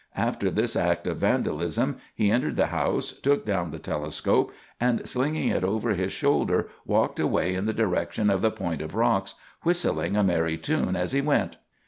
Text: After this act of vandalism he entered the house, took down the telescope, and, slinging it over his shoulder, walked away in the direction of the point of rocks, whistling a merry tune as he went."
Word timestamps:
After 0.17 0.49
this 0.49 0.75
act 0.75 1.05
of 1.05 1.17
vandalism 1.17 1.97
he 2.15 2.31
entered 2.31 2.55
the 2.55 2.65
house, 2.73 3.11
took 3.11 3.45
down 3.45 3.69
the 3.69 3.77
telescope, 3.77 4.51
and, 4.79 5.07
slinging 5.07 5.49
it 5.49 5.63
over 5.63 5.91
his 5.91 6.11
shoulder, 6.11 6.67
walked 6.87 7.19
away 7.19 7.53
in 7.53 7.67
the 7.67 7.71
direction 7.71 8.31
of 8.31 8.41
the 8.41 8.49
point 8.49 8.81
of 8.81 8.95
rocks, 8.95 9.35
whistling 9.61 10.17
a 10.17 10.23
merry 10.23 10.57
tune 10.57 10.95
as 10.95 11.11
he 11.11 11.21
went." 11.21 11.57